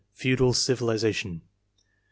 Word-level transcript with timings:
Feudal 0.15 0.51
civilization. 0.53 1.43